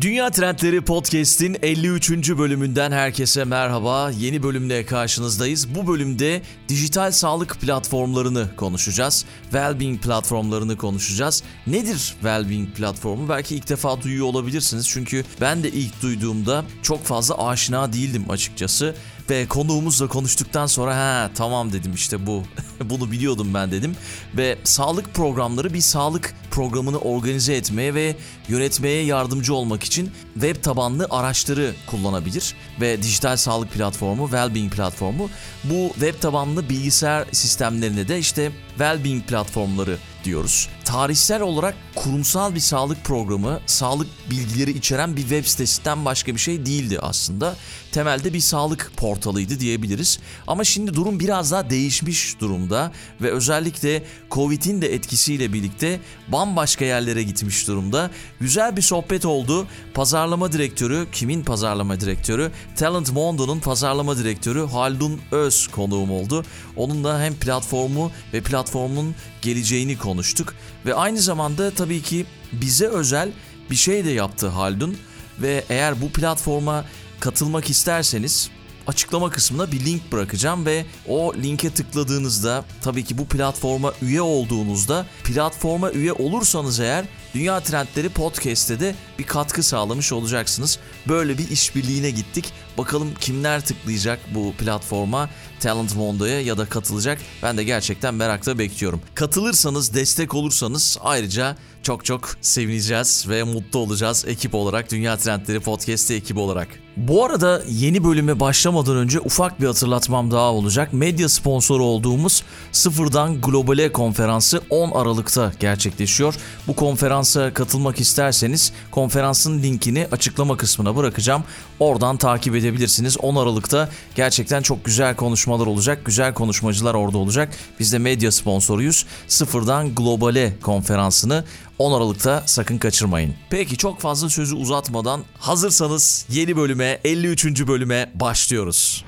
[0.00, 2.10] Dünya Trendleri Podcast'in 53.
[2.38, 4.10] bölümünden herkese merhaba.
[4.10, 5.74] Yeni bölümle karşınızdayız.
[5.74, 9.24] Bu bölümde dijital sağlık platformlarını konuşacağız.
[9.42, 11.42] Wellbeing platformlarını konuşacağız.
[11.66, 13.28] Nedir Wellbeing platformu?
[13.28, 14.88] Belki ilk defa duyuyor olabilirsiniz.
[14.88, 18.94] Çünkü ben de ilk duyduğumda çok fazla aşina değildim açıkçası.
[19.30, 22.42] Ve konuğumuzla konuştuktan sonra ha tamam dedim işte bu.
[22.84, 23.96] Bunu biliyordum ben dedim.
[24.36, 28.16] Ve sağlık programları bir sağlık programını organize etmeye ve
[28.48, 32.54] yönetmeye yardımcı olmak için web tabanlı araçları kullanabilir.
[32.80, 35.30] Ve dijital sağlık platformu, Wellbeing platformu
[35.64, 40.68] bu web tabanlı bilgisayar sistemlerine de işte Wellbeing platformları diyoruz.
[40.88, 46.66] Tarihsel olarak kurumsal bir sağlık programı, sağlık bilgileri içeren bir web sitesinden başka bir şey
[46.66, 47.56] değildi aslında.
[47.92, 50.18] Temelde bir sağlık portalıydı diyebiliriz.
[50.46, 57.22] Ama şimdi durum biraz daha değişmiş durumda ve özellikle Covid'in de etkisiyle birlikte bambaşka yerlere
[57.22, 58.10] gitmiş durumda.
[58.40, 59.66] Güzel bir sohbet oldu.
[59.94, 62.50] Pazarlama direktörü, kimin pazarlama direktörü?
[62.76, 66.44] Talent Mondo'nun pazarlama direktörü Haldun Öz konuğum oldu.
[66.76, 70.54] Onunla hem platformu ve platformun geleceğini konuştuk.
[70.86, 73.30] Ve aynı zamanda tabii ki bize özel
[73.70, 74.96] bir şey de yaptı Haldun.
[75.38, 76.84] Ve eğer bu platforma
[77.20, 78.50] katılmak isterseniz
[78.88, 85.06] açıklama kısmına bir link bırakacağım ve o linke tıkladığınızda tabii ki bu platforma üye olduğunuzda
[85.24, 87.04] platforma üye olursanız eğer
[87.34, 90.78] Dünya Trendleri Podcast'te de bir katkı sağlamış olacaksınız.
[91.08, 92.52] Böyle bir işbirliğine gittik.
[92.78, 95.30] Bakalım kimler tıklayacak bu platforma,
[95.60, 97.18] Talent Mondo'ya ya da katılacak.
[97.42, 99.00] Ben de gerçekten merakla bekliyorum.
[99.14, 106.14] Katılırsanız, destek olursanız ayrıca çok çok sevineceğiz ve mutlu olacağız ekip olarak, Dünya Trendleri Podcast'i
[106.14, 106.87] ekibi olarak.
[107.06, 110.92] Bu arada yeni bölüme başlamadan önce ufak bir hatırlatmam daha olacak.
[110.92, 116.34] Medya sponsoru olduğumuz Sıfırdan Globale konferansı 10 Aralık'ta gerçekleşiyor.
[116.66, 121.44] Bu konferansa katılmak isterseniz konferansın linkini açıklama kısmına bırakacağım.
[121.80, 123.18] Oradan takip edebilirsiniz.
[123.18, 126.04] 10 Aralık'ta gerçekten çok güzel konuşmalar olacak.
[126.04, 127.54] Güzel konuşmacılar orada olacak.
[127.80, 129.06] Biz de medya sponsoruyuz.
[129.28, 131.44] Sıfırdan Globale konferansını
[131.78, 133.34] 10 Aralık'ta sakın kaçırmayın.
[133.50, 137.66] Peki çok fazla sözü uzatmadan hazırsanız yeni bölüme 53.
[137.66, 139.04] bölüme başlıyoruz.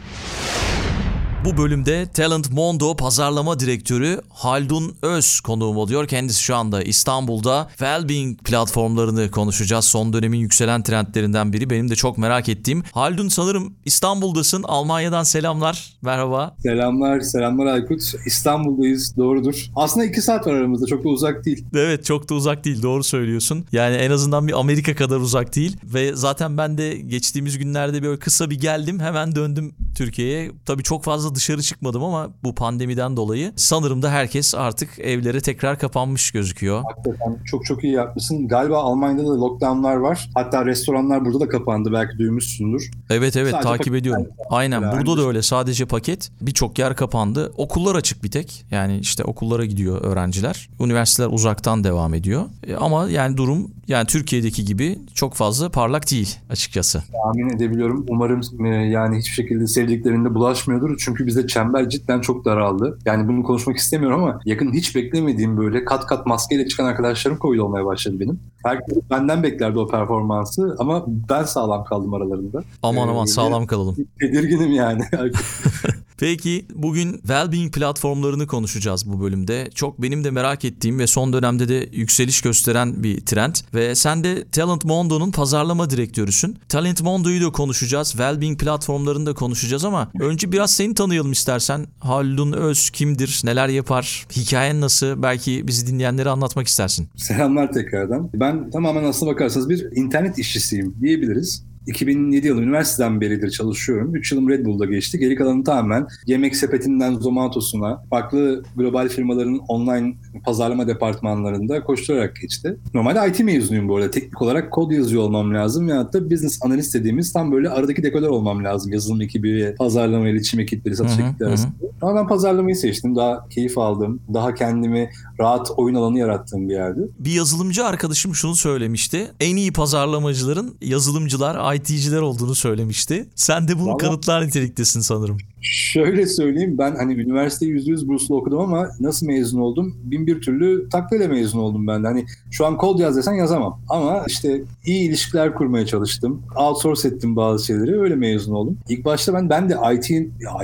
[1.45, 6.09] Bu bölümde Talent Mondo pazarlama direktörü Haldun Öz konuğum oluyor.
[6.09, 9.85] Kendisi şu anda İstanbul'da Wellbeing platformlarını konuşacağız.
[9.85, 11.71] Son dönemin yükselen trendlerinden biri.
[11.71, 12.83] Benim de çok merak ettiğim.
[12.93, 14.63] Haldun sanırım İstanbul'dasın.
[14.63, 15.93] Almanya'dan selamlar.
[16.03, 16.57] Merhaba.
[16.59, 18.03] Selamlar, selamlar Aykut.
[18.27, 19.67] İstanbul'dayız, doğrudur.
[19.77, 21.65] Aslında iki saat var aramızda, çok da uzak değil.
[21.75, 23.65] Evet, çok da uzak değil, doğru söylüyorsun.
[23.73, 25.77] Yani en azından bir Amerika kadar uzak değil.
[25.85, 30.53] Ve zaten ben de geçtiğimiz günlerde böyle kısa bir geldim, hemen döndüm Türkiye'ye.
[30.67, 35.79] Tabii çok fazla dışarı çıkmadım ama bu pandemiden dolayı sanırım da herkes artık evlere tekrar
[35.79, 36.83] kapanmış gözüküyor.
[36.91, 38.49] Hakikaten çok çok iyi yapmışsın.
[38.49, 40.31] Galiba Almanya'da da lockdownlar var.
[40.35, 42.91] Hatta restoranlar burada da kapandı belki duymuşsundur.
[43.11, 44.27] Evet evet Sadece takip ediyorum.
[44.51, 44.93] Aynen yani.
[44.93, 46.31] burada da öyle sadece paket.
[46.41, 47.53] Birçok yer kapandı.
[47.57, 48.65] Okullar açık bir tek.
[48.71, 50.69] Yani işte okullara gidiyor öğrenciler.
[50.81, 52.45] Üniversiteler uzaktan devam ediyor.
[52.67, 57.03] E, ama yani durum yani Türkiye'deki gibi çok fazla parlak değil açıkçası.
[57.13, 58.07] Tahmin edebiliyorum.
[58.09, 60.97] Umarım e, yani hiçbir şekilde sevdiklerinde bulaşmıyordur.
[60.99, 62.99] Çünkü bizde çember cidden çok daraldı.
[63.05, 67.59] Yani bunu konuşmak istemiyorum ama yakın hiç beklemediğim böyle kat kat maskeyle çıkan arkadaşlarım Covid
[67.59, 68.41] olmaya başladı benim.
[68.65, 72.63] Herkes benden beklerdi o performansı ama ben sağlam kaldım aralarında.
[72.83, 73.97] Aman aman ee, sağlam kalalım.
[74.21, 75.03] Tedirginim yani.
[76.21, 79.69] Peki bugün Wellbeing platformlarını konuşacağız bu bölümde.
[79.75, 83.55] Çok benim de merak ettiğim ve son dönemde de yükseliş gösteren bir trend.
[83.75, 86.59] Ve sen de Talent Mondo'nun pazarlama direktörüsün.
[86.69, 88.11] Talent Mondo'yu da konuşacağız.
[88.11, 91.87] Wellbeing platformlarını da konuşacağız ama önce biraz seni tanıyalım istersen.
[91.99, 93.41] Haldun Öz kimdir?
[93.45, 94.27] Neler yapar?
[94.37, 95.23] Hikayen nasıl?
[95.23, 97.09] Belki bizi dinleyenlere anlatmak istersin.
[97.17, 98.31] Selamlar tekrardan.
[98.35, 101.70] Ben tamamen aslına bakarsanız bir internet işçisiyim diyebiliriz.
[101.91, 104.15] 2007 yılı üniversiteden beridir çalışıyorum.
[104.15, 105.19] 3 yılım Red Bull'da geçti.
[105.19, 110.15] Geri kalanı tamamen yemek sepetinden Zomato'suna, farklı global firmaların online
[110.45, 112.77] pazarlama departmanlarında koşturarak geçti.
[112.95, 114.11] Normalde IT mezunuyum bu arada.
[114.11, 115.89] Teknik olarak kod yazıyor olmam lazım.
[115.89, 118.93] Ya da business analist dediğimiz tam böyle aradaki dekoder olmam lazım.
[118.93, 121.73] Yazılım ekibi, pazarlama, iletişim ekipleri, satış ekipleri arasında.
[122.03, 123.17] Ama ben pazarlamayı seçtim.
[123.17, 124.21] Daha keyif aldım.
[124.35, 127.01] Daha kendimi rahat oyun alanı yarattığım bir yerdi.
[127.19, 129.31] Bir yazılımcı arkadaşım şunu söylemişti.
[129.41, 133.29] En iyi pazarlamacıların yazılımcılar, IT'ciler olduğunu söylemişti.
[133.35, 135.39] Sen de bunu Vallahi, kanıtlar niteliktesin sanırım.
[135.63, 139.97] Şöyle söyleyeyim ben hani üniversite %100 burslu okudum ama nasıl mezun oldum?
[140.05, 142.07] Bin bir türlü taklayla mezun oldum ben de.
[142.07, 143.81] Hani şu an kod yaz desen yazamam.
[143.89, 146.43] Ama işte iyi ilişkiler kurmaya çalıştım.
[146.57, 148.01] Outsource ettim bazı şeyleri.
[148.01, 148.79] Öyle mezun oldum.
[148.89, 150.11] İlk başta ben ben de IT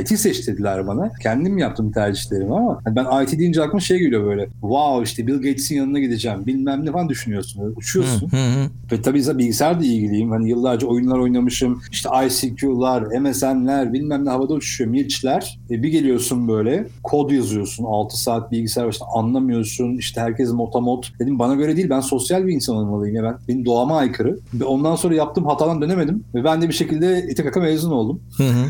[0.00, 1.10] IT seç dediler bana.
[1.22, 4.44] Kendim yaptım tercihlerimi ama hani ben IT deyince aklıma şey geliyor böyle.
[4.60, 6.46] Wow işte Bill Gates'in yanına gideceğim.
[6.46, 7.74] Bilmem ne falan düşünüyorsun.
[7.76, 8.30] Uçuyorsun.
[8.30, 8.70] Hı hı.
[8.92, 10.30] Ve tabii bilgisayar da ilgiliyim.
[10.30, 11.82] Hani yıllarca oyunlar oynamışım.
[11.92, 14.85] İşte ICQ'lar, MSN'ler bilmem ne havada uçuşuyor.
[14.86, 15.58] Mirçler.
[15.70, 17.84] E bir geliyorsun böyle kod yazıyorsun.
[17.84, 19.96] 6 saat bilgisayar başında anlamıyorsun.
[19.96, 21.12] İşte herkes motamot.
[21.18, 23.16] Dedim bana göre değil ben sosyal bir insan olmalıyım.
[23.16, 24.38] Ya ben, benim doğama aykırı.
[24.54, 26.24] Ve ondan sonra yaptığım hatadan dönemedim.
[26.34, 28.20] Ve ben de bir şekilde İTKK mezun oldum.
[28.36, 28.66] Hı hı.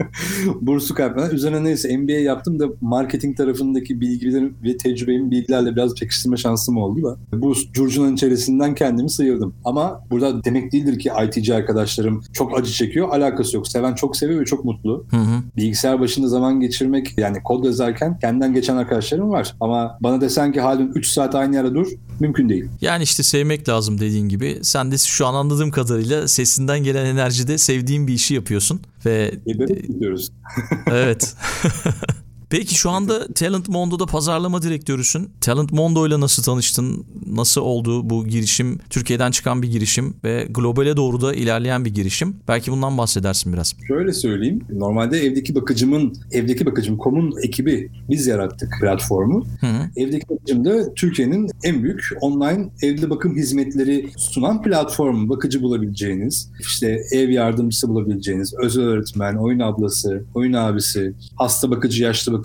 [0.60, 1.30] Bursu kaybeden.
[1.30, 7.02] Üzerine neyse MBA yaptım da marketing tarafındaki bilgilerim ve tecrübemi bilgilerle biraz pekiştirme şansım oldu
[7.02, 7.16] da.
[7.32, 9.54] Bu curcunanın içerisinden kendimi sıyırdım.
[9.64, 13.08] Ama burada demek değildir ki ITC arkadaşlarım çok acı çekiyor.
[13.08, 13.68] Alakası yok.
[13.68, 15.06] Seven çok seviyor ve çok mutlu.
[15.10, 15.42] Hı hı.
[15.56, 19.54] Bilgisayar başında zaman geçirmek yani kod yazarken kendinden geçen arkadaşlarım var.
[19.60, 21.86] Ama bana desen ki halin 3 saat aynı yerde dur
[22.20, 22.64] mümkün değil.
[22.80, 24.58] Yani işte sevmek lazım dediğin gibi.
[24.62, 29.99] Sen de şu an anladığım kadarıyla sesinden gelen enerjide sevdiğin bir işi yapıyorsun ve Geberip
[30.00, 30.32] gidiyoruz.
[30.86, 31.36] evet.
[32.50, 35.30] Peki şu anda Talent Mondo'da pazarlama direktörüsün.
[35.40, 37.06] Talent Mondo ile nasıl tanıştın?
[37.26, 38.78] Nasıl oldu bu girişim?
[38.90, 42.36] Türkiye'den çıkan bir girişim ve globale doğru da ilerleyen bir girişim.
[42.48, 43.74] Belki bundan bahsedersin biraz.
[43.88, 44.60] Şöyle söyleyeyim.
[44.72, 49.46] Normalde evdeki bakıcımın, evdeki bakıcım komun ekibi biz yarattık platformu.
[49.60, 49.90] Hı hı.
[49.96, 55.28] Evdeki bakıcım da Türkiye'nin en büyük online evde bakım hizmetleri sunan platformu.
[55.28, 62.32] Bakıcı bulabileceğiniz, işte ev yardımcısı bulabileceğiniz, özel öğretmen, oyun ablası, oyun abisi, hasta bakıcı, yaşlı
[62.32, 62.39] bakıcı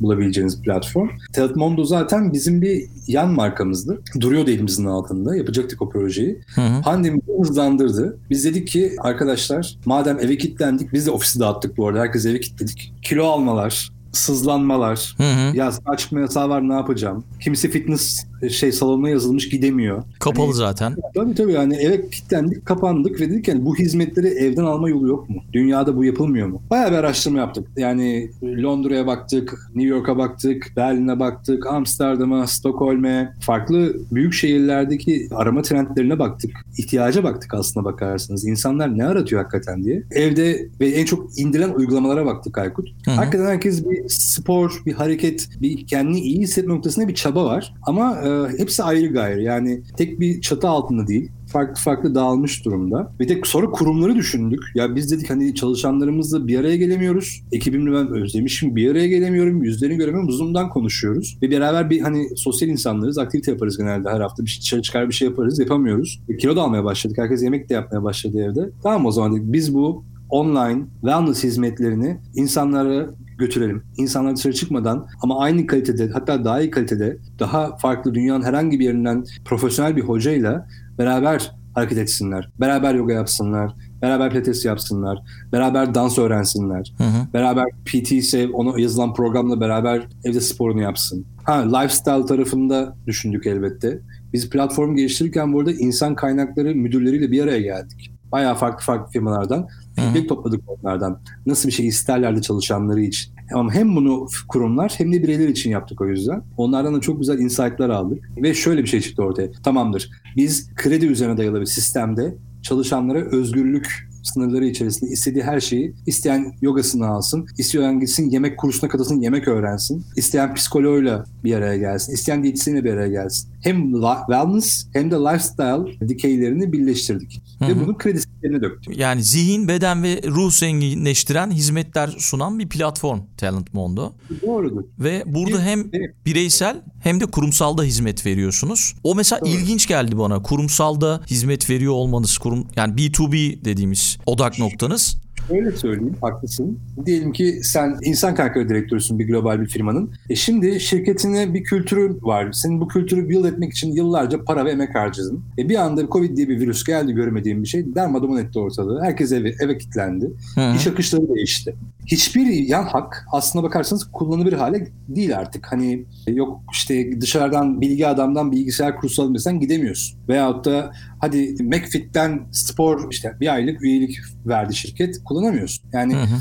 [0.00, 1.08] bulabileceğiniz platform.
[1.32, 4.02] Telmondo zaten bizim bir yan markamızdı.
[4.20, 5.36] Duruyordu elimizin altında.
[5.36, 6.40] Yapacaktık o projeyi.
[6.54, 6.82] Hı hı.
[6.82, 8.18] Pandemi hızlandırdı.
[8.30, 12.00] Biz dedik ki arkadaşlar madem eve kilitlendik biz de ofisi dağıttık bu arada.
[12.00, 12.92] Herkes eve kilitledik.
[13.02, 15.56] Kilo almalar, sızlanmalar, Hı hı.
[15.56, 17.24] ya çıkma yasağı var ne yapacağım?
[17.40, 20.02] Kimse fitness şey salonuna yazılmış gidemiyor.
[20.20, 20.96] Kapalı Hani- zaten.
[21.14, 25.30] Tabii tabii yani eve kilitlendik, kapandık ve dedik yani bu hizmetleri evden alma yolu yok
[25.30, 25.36] mu?
[25.52, 26.62] Dünyada bu yapılmıyor mu?
[26.70, 27.66] Bayağı bir araştırma yaptık.
[27.76, 36.18] Yani Londra'ya baktık, New York'a baktık, Berlin'e baktık, Amsterdam'a, Stockholm'e, farklı büyük şehirlerdeki arama trendlerine
[36.18, 36.50] baktık.
[36.78, 38.46] İhtiyaca baktık aslına bakarsanız.
[38.46, 40.02] İnsanlar ne aratıyor hakikaten diye.
[40.10, 42.88] Evde ve en çok indirilen uygulamalara baktık Aykut.
[43.04, 43.14] Hı hı.
[43.14, 47.74] Hakikaten herkes bir spor, bir hareket, bir kendini iyi hissetme noktasında bir çaba var.
[47.82, 49.42] Ama e, hepsi ayrı gayrı.
[49.42, 51.30] Yani tek bir çatı altında değil.
[51.46, 53.12] Farklı farklı dağılmış durumda.
[53.20, 54.60] Bir de sonra kurumları düşündük.
[54.74, 57.42] Ya biz dedik hani çalışanlarımızla bir araya gelemiyoruz.
[57.52, 59.62] Ekibimle ben özlemişim bir araya gelemiyorum.
[59.62, 60.30] Yüzlerini göremiyorum.
[60.30, 61.38] Zoom'dan konuşuyoruz.
[61.42, 63.18] Ve beraber bir hani sosyal insanlarız.
[63.18, 64.44] Aktivite yaparız genelde her hafta.
[64.44, 65.58] Bir şey dışarı çıkar bir şey yaparız.
[65.58, 66.20] Yapamıyoruz.
[66.28, 67.18] E, kilo da almaya başladık.
[67.18, 68.70] Herkes yemek de yapmaya başladı evde.
[68.82, 73.82] Tamam o zaman dedik biz bu online wellness hizmetlerini insanlara götürelim.
[73.96, 78.84] İnsanlar dışarı çıkmadan ama aynı kalitede hatta daha iyi kalitede daha farklı dünyanın herhangi bir
[78.84, 80.66] yerinden profesyonel bir hocayla
[80.98, 82.50] beraber hareket etsinler.
[82.60, 83.74] Beraber yoga yapsınlar.
[84.02, 85.18] Beraber pilates yapsınlar.
[85.52, 86.92] Beraber dans öğrensinler.
[86.98, 87.32] Hı hı.
[87.34, 91.26] Beraber PT ise ona yazılan programla beraber evde sporunu yapsın.
[91.44, 94.00] Ha lifestyle tarafında düşündük elbette.
[94.32, 98.15] Biz platform geliştirirken burada insan kaynakları müdürleriyle bir araya geldik.
[98.32, 101.20] Bayağı farklı farklı firmalardan feedback topladık onlardan.
[101.46, 103.32] Nasıl bir şey isterlerdi çalışanları için.
[103.54, 106.42] Ama hem bunu kurumlar hem de bireyler için yaptık o yüzden.
[106.56, 108.30] Onlardan da çok güzel insight'lar aldık.
[108.42, 109.52] Ve şöyle bir şey çıktı ortaya.
[109.52, 110.10] Tamamdır.
[110.36, 117.06] Biz kredi üzerine dayalı bir sistemde çalışanlara özgürlük sınırları içerisinde istediği her şeyi isteyen yogasını
[117.06, 122.84] alsın, isteyen gitsin yemek kursuna katılsın, yemek öğrensin, isteyen psikoloğuyla bir araya gelsin, isteyen diyetisyenle
[122.84, 123.50] bir araya gelsin.
[123.66, 127.42] Hem wellness hem de lifestyle dikeylerini birleştirdik.
[127.58, 127.80] Hı Ve hı.
[127.80, 128.98] bunu kredi sistemine döktük.
[128.98, 134.12] Yani zihin, beden ve ruh zenginleştiren hizmetler sunan bir platform Talent Mondo.
[134.42, 134.82] Doğrudur.
[134.98, 135.92] Ve burada hem
[136.26, 138.94] bireysel hem de kurumsalda hizmet veriyorsunuz.
[139.04, 139.48] O mesela Doğru.
[139.50, 140.42] ilginç geldi bana.
[140.42, 145.25] Kurumsalda hizmet veriyor olmanız, kurum yani B2B dediğimiz odak noktanız.
[145.50, 146.78] Öyle söyleyeyim, haklısın.
[147.06, 150.10] Diyelim ki sen insan kaynakları direktörüsün bir global bir firmanın.
[150.30, 152.52] E şimdi şirketine bir kültürü var.
[152.52, 155.40] Senin bu kültürü build etmek için yıllarca para ve emek harcadın.
[155.58, 157.94] E bir anda Covid diye bir virüs geldi görmediğin bir şey.
[157.94, 159.02] Darmadağın etti ortalığı.
[159.02, 160.30] Herkes eve, eve kilitlendi.
[160.54, 160.76] Hı.
[160.76, 161.74] İş akışları değişti.
[162.06, 165.72] Hiçbir yan hak aslına bakarsanız kullanılır hale değil artık.
[165.72, 170.18] Hani yok işte dışarıdan bilgi adamdan bilgisayar kursu almışsan gidemiyorsun.
[170.28, 175.84] Veyahut da hadi McFit'ten spor işte bir aylık üyelik verdi şirket kullanamıyorsun.
[175.92, 176.36] Yani Hı hı.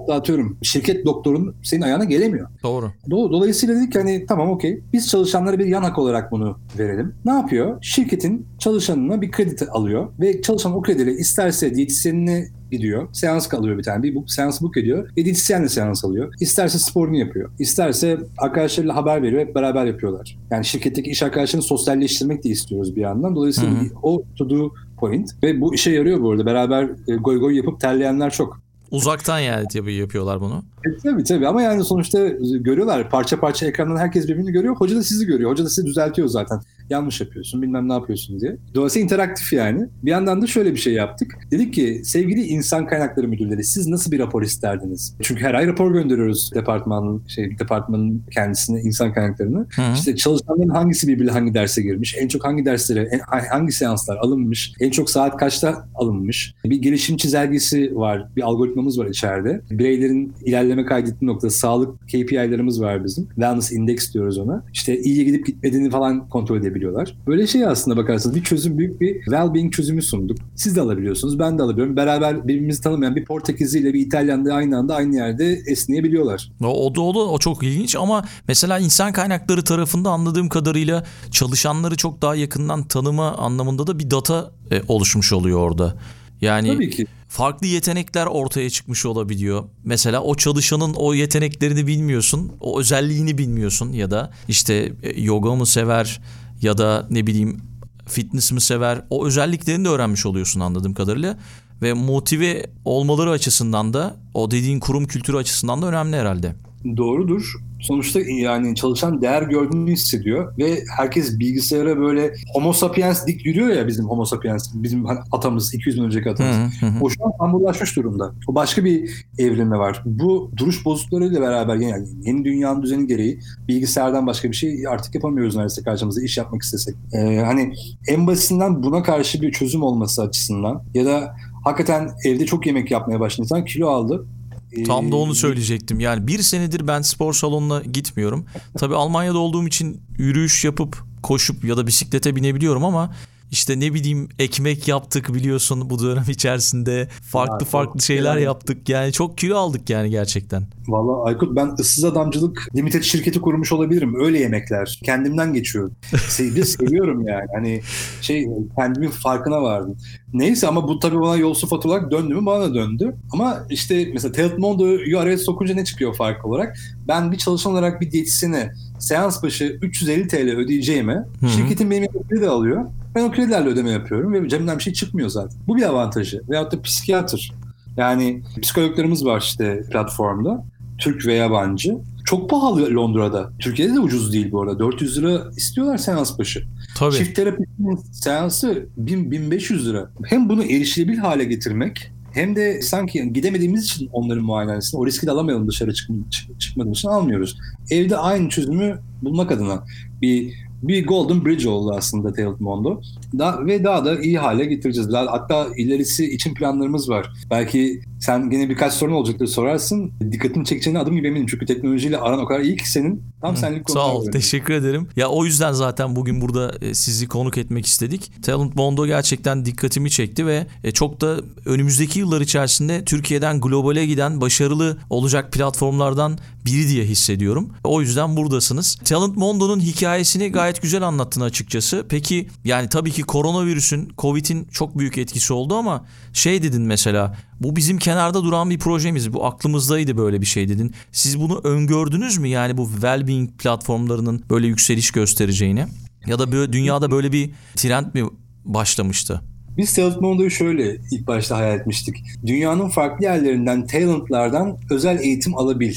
[0.00, 2.48] Hatta atıyorum şirket doktorun senin ayağına gelemiyor.
[2.62, 2.86] Doğru.
[3.08, 7.14] Do- Dolayısıyla dedik hani tamam okey biz çalışanlara bir yan hak olarak bunu verelim.
[7.24, 7.78] Ne yapıyor?
[7.82, 13.08] Şirketin çalışanına bir kredi alıyor ve çalışan o krediyle isterse diyetisyenine gidiyor.
[13.12, 14.02] Seans alıyor bir tane.
[14.02, 15.08] Bir bu, seans book ediyor.
[15.16, 16.34] Ve diyetisyenle seans alıyor.
[16.40, 17.50] İsterse sporunu yapıyor.
[17.58, 19.42] İsterse arkadaşlarıyla haber veriyor.
[19.46, 20.38] Hep beraber yapıyorlar.
[20.50, 23.36] Yani şirketteki iş arkadaşlarını sosyalleştirmek de istiyoruz bir yandan.
[23.36, 23.88] Dolayısıyla Hı hı.
[24.02, 24.70] o to do
[25.02, 25.30] point.
[25.42, 26.46] Ve bu işe yarıyor bu arada.
[26.46, 28.60] Beraber e, goy goy yapıp terleyenler çok.
[28.90, 30.62] Uzaktan yani tabii yapıyorlar bunu.
[30.86, 32.28] E, tabii tabii ama yani sonuçta
[32.60, 34.76] görüyorlar parça parça ekrandan herkes birbirini görüyor.
[34.76, 35.50] Hoca da sizi görüyor.
[35.50, 36.60] Hoca da sizi düzeltiyor zaten.
[36.92, 38.56] Yanlış yapıyorsun bilmem ne yapıyorsun diye.
[38.74, 39.86] Dolayısıyla interaktif yani.
[40.02, 41.38] Bir yandan da şöyle bir şey yaptık.
[41.50, 45.16] Dedik ki sevgili insan kaynakları müdürleri siz nasıl bir rapor isterdiniz?
[45.22, 49.58] Çünkü her ay rapor gönderiyoruz departmanın şey departmanın kendisine insan kaynaklarını.
[49.58, 49.82] Hı.
[49.94, 53.20] İşte çalışanların hangisi birbiriyle hangi derse girmiş, en çok hangi derslere,
[53.50, 56.54] hangi seanslar alınmış, en çok saat kaçta alınmış.
[56.64, 59.60] Bir gelişim çizelgesi var, bir algoritmamız var içeride.
[59.70, 63.24] Bireylerin ilerleme kaydettiği nokta, sağlık KPI'lerimiz var bizim.
[63.26, 64.64] Wellness Index diyoruz ona.
[64.72, 67.16] İşte iyiye gidip gitmediğini falan kontrol edebiliyorlar.
[67.26, 70.38] Böyle şey aslında bakarsanız bir çözüm, büyük bir well-being çözümü sunduk.
[70.54, 71.96] Siz de alabiliyorsunuz, ben de alabiliyorum.
[71.96, 76.52] Beraber birbirimizi tanımayan bir Portekizli ile bir İtalyan da aynı anda aynı yerde esneyebiliyorlar.
[76.62, 82.22] O, o da o çok ilginç ama mesela insan kaynakları tarafında anladığım kadarıyla çalışanları çok
[82.22, 85.94] daha yakından tanıma anlamında da bir data e, oluşmuş oluyor orada.
[86.42, 87.06] Yani Tabii ki.
[87.28, 89.64] farklı yetenekler ortaya çıkmış olabiliyor.
[89.84, 95.66] Mesela o çalışanın o yeteneklerini bilmiyorsun, o özelliğini bilmiyorsun ya da işte e, yoga mı
[95.66, 96.20] sever
[96.62, 97.60] ya da ne bileyim
[98.06, 101.38] fitness mi sever o özelliklerini de öğrenmiş oluyorsun anladığım kadarıyla.
[101.82, 106.56] Ve motive olmaları açısından da o dediğin kurum kültürü açısından da önemli herhalde.
[106.96, 107.54] Doğrudur.
[107.80, 113.86] Sonuçta yani çalışan değer gördüğünü hissediyor ve herkes bilgisayara böyle homo sapiens dik yürüyor ya
[113.86, 116.56] bizim homo sapiens, bizim atamız, 200 bin önceki atamız.
[117.00, 118.34] O şu an hamurlaşmış durumda.
[118.48, 120.02] O başka bir evrime var.
[120.04, 125.56] Bu duruş bozukluklarıyla beraber yani yeni dünyanın düzeni gereği bilgisayardan başka bir şey artık yapamıyoruz
[125.56, 126.94] neredeyse karşımıza iş yapmak istesek.
[127.12, 127.74] Ee, hani
[128.08, 133.20] en basitinden buna karşı bir çözüm olması açısından ya da hakikaten evde çok yemek yapmaya
[133.20, 133.42] başladı.
[133.42, 134.26] İnsan kilo aldı.
[134.72, 136.00] Ee, Tam da onu söyleyecektim.
[136.00, 138.46] Yani bir senedir ben spor salonuna gitmiyorum.
[138.78, 143.14] Tabii Almanya'da olduğum için yürüyüş yapıp koşup ya da bisiklete binebiliyorum ama
[143.52, 147.08] işte ne bileyim ekmek yaptık biliyorsun bu dönem içerisinde.
[147.30, 148.42] Farklı Ya, farklı şeyler yani.
[148.44, 148.88] yaptık.
[148.88, 150.62] Yani çok kilo aldık yani gerçekten.
[150.88, 154.14] Valla Aykut ben ıssız adamcılık limited şirketi kurmuş olabilirim.
[154.24, 155.00] Öyle yemekler.
[155.04, 155.92] Kendimden geçiyorum.
[156.12, 157.46] Se- bir seviyorum yani.
[157.54, 157.80] Hani
[158.20, 159.96] şey kendimin farkına vardım.
[160.32, 163.16] Neyse ama bu tabii bana yolsuz fatura olarak döndü mü bana da döndü.
[163.32, 166.76] Ama işte mesela Talent Mondo'yu araya sokunca ne çıkıyor fark olarak?
[167.08, 171.24] Ben bir çalışan olarak bir diyetisyene seans başı 350 TL ödeyeceğime
[171.56, 172.84] şirketin benim kredi alıyor.
[173.14, 175.58] Ben o kredilerle ödeme yapıyorum ve cebimden bir şey çıkmıyor zaten.
[175.66, 176.42] Bu bir avantajı.
[176.48, 177.52] Veyahut da psikiyatr.
[177.96, 180.64] Yani psikologlarımız var işte platformda.
[180.98, 181.96] Türk ve yabancı.
[182.24, 183.50] Çok pahalı Londra'da.
[183.58, 184.78] Türkiye'de de ucuz değil bu arada.
[184.78, 186.64] 400 lira istiyorlar seans başı.
[186.98, 187.14] Tabii.
[187.14, 190.10] Çift terapinin seansı 1000 1500 lira.
[190.24, 195.30] Hem bunu erişilebilir hale getirmek hem de sanki gidemediğimiz için onların muayenesini o riski de
[195.30, 197.58] alamayalım dışarı çık- çıkmadığımız için almıyoruz.
[197.90, 199.84] Evde aynı çözümü bulmak adına
[200.22, 203.00] bir bir golden bridge oldu aslında Talent Mondo.
[203.38, 205.14] Da, ve daha da iyi hale getireceğiz.
[205.14, 207.32] Hatta ilerisi için planlarımız var.
[207.50, 210.12] Belki sen gene birkaç sorun olacaktır sorarsın.
[210.32, 211.46] Dikkatini çekeceğine adım gibi eminim.
[211.46, 213.22] Çünkü teknolojiyle aran o kadar iyi ki senin.
[213.40, 214.26] Tam senlik Sağ konular ol.
[214.26, 214.32] var.
[214.32, 215.08] Teşekkür ederim.
[215.16, 218.42] Ya o yüzden zaten bugün burada e, sizi konuk etmek istedik.
[218.42, 221.36] Talent Mondo gerçekten dikkatimi çekti ve e, çok da
[221.66, 227.72] önümüzdeki yıllar içerisinde Türkiye'den globale giden başarılı olacak platformlardan biri diye hissediyorum.
[227.84, 228.98] O yüzden buradasınız.
[229.04, 232.06] Talent Mondo'nun hikayesini gayet güzel anlattın açıkçası.
[232.08, 237.76] Peki yani tabii ki koronavirüsün, Covid'in çok büyük etkisi oldu ama şey dedin mesela bu
[237.76, 239.32] bizim kenarda duran bir projemiz.
[239.32, 240.92] Bu aklımızdaydı böyle bir şey dedin.
[241.12, 242.48] Siz bunu öngördünüz mü?
[242.48, 245.86] Yani bu well-being platformlarının böyle yükseliş göstereceğini
[246.26, 248.22] ya da böyle dünyada böyle bir trend mi
[248.64, 249.40] başlamıştı?
[249.76, 252.16] Biz Talent Mondo'yu şöyle ilk başta hayal etmiştik.
[252.46, 255.94] Dünyanın farklı yerlerinden, talentlardan özel eğitim alabil.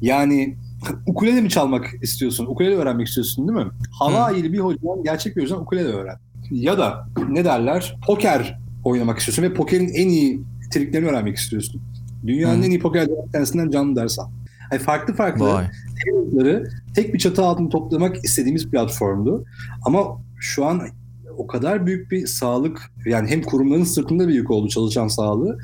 [0.00, 0.56] Yani
[1.06, 2.46] ukulele mi çalmak istiyorsun?
[2.46, 3.72] Ukulele öğrenmek istiyorsun değil mi?
[3.90, 6.16] Hawaii'li bir hocadan gerçek bir hocadan ukulele öğren.
[6.50, 7.96] Ya da ne derler?
[8.06, 11.82] Poker oynamak istiyorsun ve pokerin en iyi triklerini öğrenmek istiyorsun.
[12.26, 12.66] Dünyanın Hı.
[12.66, 14.28] en iyi poker tenisinden canlı ders al.
[14.72, 15.44] Yani farklı farklı
[16.04, 19.44] talentları tek bir çatı altında toplamak istediğimiz platformdu.
[19.84, 20.04] Ama
[20.40, 20.80] şu an
[21.36, 25.58] o kadar büyük bir sağlık yani hem kurumların sırtında bir yük oldu çalışan sağlığı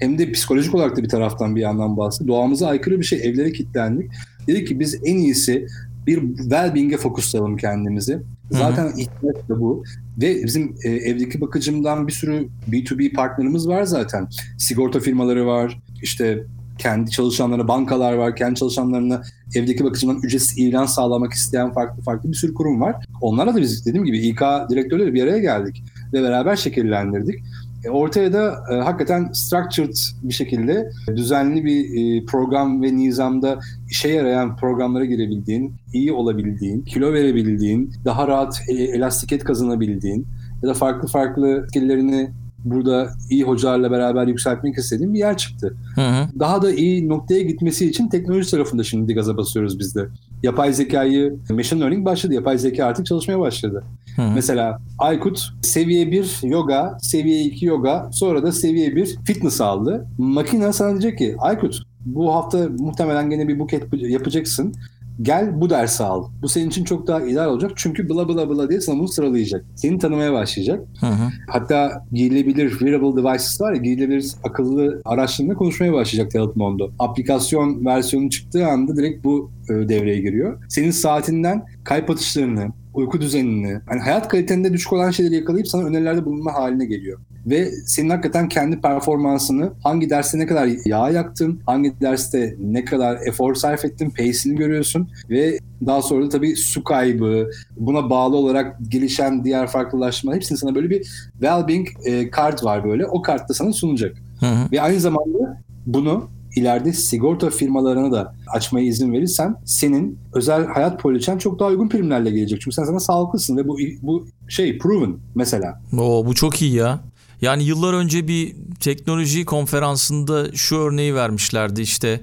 [0.00, 2.28] hem de psikolojik olarak da bir taraftan bir yandan bahsetti.
[2.28, 4.12] Doğamıza aykırı bir şey evlere kilitlendik.
[4.46, 5.66] Dedik ki biz en iyisi
[6.06, 8.22] bir well-being'e fokuslayalım kendimizi.
[8.50, 9.84] Zaten ihtiyaç da bu.
[10.20, 14.28] Ve bizim e, evdeki bakıcımdan bir sürü B2B partnerimiz var zaten.
[14.58, 16.44] Sigorta firmaları var, işte
[16.78, 19.22] kendi çalışanlarına bankalar var, kendi çalışanlarına
[19.54, 23.06] evdeki bakıcıdan ücretsiz ilan sağlamak isteyen farklı farklı bir sürü kurum var.
[23.20, 25.82] Onlarla da biz dediğim gibi İK direktörleri bir araya geldik
[26.12, 27.44] ve beraber şekillendirdik.
[27.86, 33.58] E, ortaya da e, hakikaten structured bir şekilde düzenli bir e, program ve nizamda
[33.90, 40.26] işe yarayan programlara girebildiğin, iyi olabildiğin, kilo verebildiğin, daha rahat e, elastiket kazanabildiğin
[40.62, 42.30] ya da farklı farklı skilllerini
[42.66, 45.76] burada iyi hocalarla beraber yükseltmek istediğim bir yer çıktı.
[45.94, 46.28] Hı hı.
[46.38, 50.06] Daha da iyi noktaya gitmesi için teknoloji tarafında şimdi gaza basıyoruz biz de.
[50.42, 52.34] Yapay zekayı, machine learning başladı.
[52.34, 53.84] Yapay zeka artık çalışmaya başladı.
[54.16, 54.30] Hı hı.
[54.34, 60.06] Mesela Aykut seviye 1 yoga, seviye 2 yoga, sonra da seviye 1 fitness aldı.
[60.18, 64.74] Makine sana diyecek ki Aykut bu hafta muhtemelen gene bir buket yapacaksın
[65.22, 66.24] gel bu dersi al.
[66.42, 67.70] Bu senin için çok daha ideal olacak.
[67.76, 69.64] Çünkü bla bla bla diye sana bunu sıralayacak.
[69.74, 70.80] Seni tanımaya başlayacak.
[71.00, 71.28] Hı hı.
[71.48, 76.90] Hatta giyilebilir wearable devices var ya giyilebilir akıllı araçlarında konuşmaya başlayacak Telat Mondo.
[76.98, 80.62] Aplikasyon versiyonu çıktığı anda direkt bu e, devreye giriyor.
[80.68, 86.24] Senin saatinden kalp atışlarını, uyku düzenini, hani hayat kalitende düşük olan şeyleri yakalayıp sana önerilerde
[86.24, 87.20] bulunma haline geliyor.
[87.46, 93.18] Ve senin hakikaten kendi performansını hangi derste ne kadar yağ yaktın, hangi derste ne kadar
[93.26, 98.76] efor sarf ettin, pace'ini görüyorsun ve daha sonra da tabii su kaybı, buna bağlı olarak
[98.88, 101.06] gelişen diğer farklılaşma hepsini sana böyle bir
[101.40, 103.06] well-being e, kart var böyle.
[103.06, 104.16] O kart da sana sunacak.
[104.40, 104.72] Hı hı.
[104.72, 111.38] Ve aynı zamanda bunu ileride sigorta firmalarına da açmaya izin verirsen senin özel hayat poliçen
[111.38, 112.60] çok daha uygun primlerle gelecek.
[112.60, 115.80] Çünkü sen sana sağlıklısın ve bu bu şey proven mesela.
[115.98, 117.00] Oo bu çok iyi ya.
[117.40, 121.82] Yani yıllar önce bir teknoloji konferansında şu örneği vermişlerdi.
[121.82, 122.20] İşte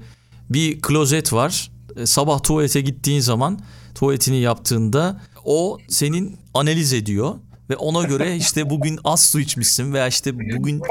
[0.50, 1.70] bir klozet var.
[1.96, 3.60] E, sabah tuvalete gittiğin zaman
[3.94, 7.34] tuvaletini yaptığında o senin analiz ediyor
[7.70, 10.82] ve ona göre işte bugün az su içmişsin veya işte bugün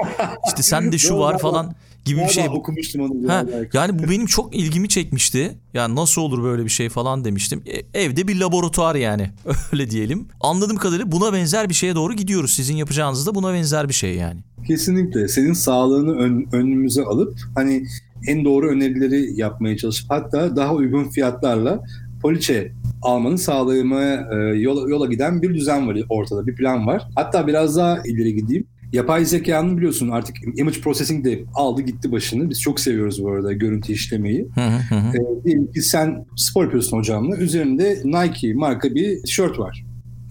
[0.48, 1.76] işte sende şu var falan
[2.06, 2.50] gibi bir şey.
[2.50, 3.30] okumuştum onu.
[3.30, 5.58] Ha, yani bu benim çok ilgimi çekmişti.
[5.74, 7.64] Yani nasıl olur böyle bir şey falan demiştim.
[7.66, 9.30] E, evde bir laboratuvar yani
[9.74, 10.28] öyle diyelim.
[10.42, 12.54] Anladığım kadarıyla buna benzer bir şeye doğru gidiyoruz.
[12.54, 14.40] Sizin yapacağınız da buna benzer bir şey yani.
[14.68, 15.28] Kesinlikle.
[15.28, 17.86] Senin sağlığını ön, önümüze alıp hani
[18.28, 21.84] en doğru önerileri yapmaya çalışıp hatta daha uygun fiyatlarla
[22.22, 27.08] poliçe almanı sağlamaya e, yola, yola giden bir düzen var ortada, bir plan var.
[27.16, 28.66] Hatta biraz daha ileri gideyim.
[28.94, 32.50] Yapay zekanın biliyorsun artık image processing de aldı gitti başını.
[32.50, 34.48] Biz çok seviyoruz bu arada görüntü işlemeyi.
[34.56, 35.18] Hı hı hı.
[35.18, 37.38] E, diyelim ki sen spor yapıyorsun hocamla.
[37.38, 39.86] Üzerinde Nike marka bir tişört var.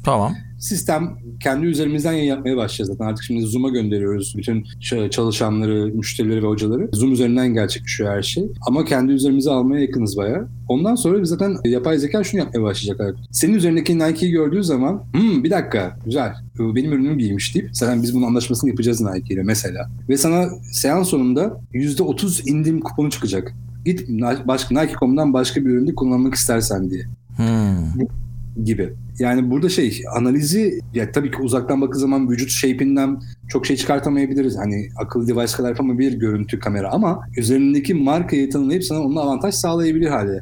[0.05, 3.05] Tamam sistem kendi üzerimizden yayın yapmaya başlayacağız zaten.
[3.05, 4.65] Artık şimdi Zoom'a gönderiyoruz bütün
[5.11, 6.89] çalışanları, müşterileri ve hocaları.
[6.93, 8.45] Zoom üzerinden gerçekleşiyor her şey.
[8.67, 10.49] Ama kendi üzerimize almaya yakınız bayağı.
[10.69, 13.17] Ondan sonra biz zaten yapay zeka şunu yapmaya başlayacak.
[13.31, 18.15] Senin üzerindeki Nike'yi gördüğü zaman hmm, bir dakika güzel benim ürünümü giymiş deyip zaten biz
[18.15, 19.91] bunun anlaşmasını yapacağız Nike ile mesela.
[20.09, 23.55] Ve sana seans sonunda %30 indirim kuponu çıkacak.
[23.85, 24.09] Git
[24.47, 27.05] başka Nike.com'dan başka bir üründe kullanmak istersen diye.
[27.37, 28.07] Hmm.
[28.65, 28.93] Gibi.
[29.19, 34.59] Yani burada şey analizi ya tabii ki uzaktan baktığı zaman vücut shape'inden çok şey çıkartamayabiliriz.
[34.59, 40.07] Hani akıllı device kadar yapamayabilir görüntü kamera ama üzerindeki markayı tanımlayıp sana onun avantaj sağlayabilir
[40.07, 40.41] hale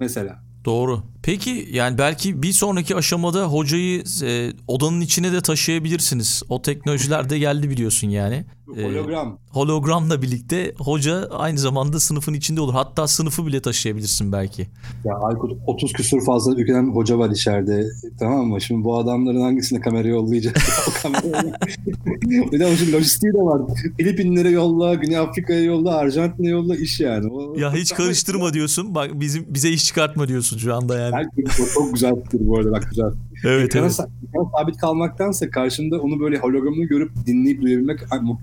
[0.00, 0.38] mesela.
[0.64, 1.11] Doğru.
[1.22, 6.42] Peki yani belki bir sonraki aşamada hocayı e, odanın içine de taşıyabilirsiniz.
[6.48, 8.44] O teknolojiler de geldi biliyorsun yani.
[8.76, 9.28] E, Hologram.
[9.28, 12.72] E, hologramla birlikte hoca aynı zamanda sınıfın içinde olur.
[12.72, 14.66] Hatta sınıfı bile taşıyabilirsin belki.
[15.04, 17.86] Ya Aykut 30 küsur fazla ülkeden hoca var içeride.
[18.18, 18.60] Tamam mı?
[18.60, 20.56] Şimdi bu adamların hangisine kamera yollayacak?
[22.52, 23.62] bir de onun lojistiği de var.
[23.96, 27.32] Filipinlere yolla, Güney Afrika'ya yolla, Arjantin'e yolla iş yani.
[27.32, 28.94] O, ya hiç karıştırma diyorsun.
[28.94, 31.11] Bak bizim bize iş çıkartma diyorsun şu anda yani.
[31.12, 33.10] Belki çok güzel fikir bu arada bak güzel.
[33.44, 34.00] Evet, ekrana, evet.
[34.28, 38.00] Ekrana sabit kalmaktansa karşında onu böyle hologramını görüp dinleyip duyabilmek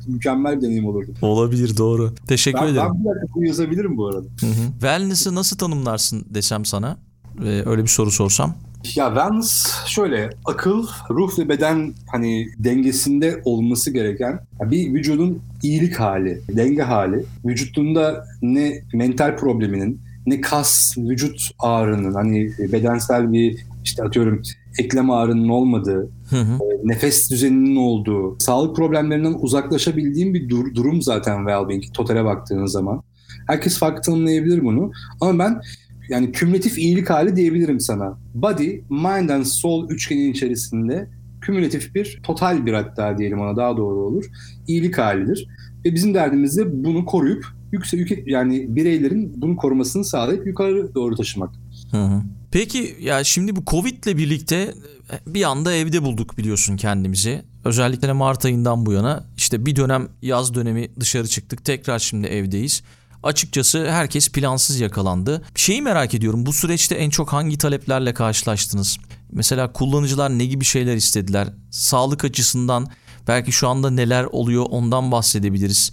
[0.08, 1.12] mükemmel bir deneyim olurdu.
[1.22, 2.14] Olabilir doğru.
[2.28, 2.88] Teşekkür ben, ederim.
[2.94, 4.28] Ben bir dakika yazabilirim bu arada.
[4.40, 4.72] Hı hı.
[4.72, 6.98] Wellness'ı nasıl tanımlarsın desem sana?
[7.46, 8.56] Ee, öyle bir soru sorsam.
[8.96, 16.42] Ya wellness şöyle akıl, ruh ve beden hani dengesinde olması gereken bir vücudun iyilik hali,
[16.50, 17.26] denge hali.
[17.46, 24.42] Vücudunda ne mental probleminin ne kas, vücut ağrının hani bedensel bir işte atıyorum
[24.80, 26.54] eklem ağrının olmadığı, hı hı.
[26.54, 33.04] E, nefes düzeninin olduğu, sağlık problemlerinden uzaklaşabildiğim bir dur- durum zaten well-being totale baktığınız zaman.
[33.48, 34.92] Herkes farklı tanımlayabilir bunu.
[35.22, 35.62] Ama ben
[36.10, 38.18] yani kümülatif iyilik hali diyebilirim sana.
[38.34, 41.10] Body, mind and soul üçgenin içerisinde
[41.42, 44.26] kümülatif bir, total bir hatta diyelim ona daha doğru olur.
[44.68, 45.48] İyilik halidir.
[45.86, 51.50] Ve bizim derdimiz de bunu koruyup yüksek yani bireylerin bunu korumasını sağlayıp yukarı doğru taşımak.
[51.92, 52.22] Hı hı.
[52.52, 54.74] Peki ya şimdi bu Covid ile birlikte
[55.28, 57.42] bir anda evde bulduk biliyorsun kendimizi.
[57.66, 61.66] Özellikle Mart ayından bu yana işte bir dönem yaz dönemi dışarı çıktık.
[61.66, 62.84] Tekrar şimdi evdeyiz.
[63.24, 65.42] açıkçası herkes plansız yakalandı.
[65.56, 68.98] Şeyi merak ediyorum bu süreçte en çok hangi taleplerle karşılaştınız?
[69.32, 71.48] Mesela kullanıcılar ne gibi şeyler istediler?
[71.72, 72.88] Sağlık açısından
[73.28, 75.92] belki şu anda neler oluyor ondan bahsedebiliriz.